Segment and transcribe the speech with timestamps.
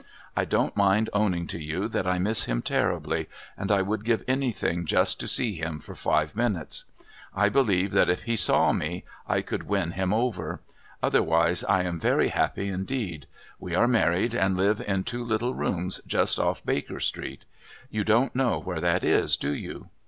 [0.35, 4.23] I don't mind owning to you that I miss him terribly, and I would give
[4.27, 6.85] anything just to see him for five minutes.
[7.35, 10.59] I believe that if he saw me I could win him over.
[11.03, 13.27] Otherwise I am very happy indeed.
[13.59, 17.45] We are married and live in two little rooms just off Baker Street.
[17.91, 19.89] You don't know where that is, do you?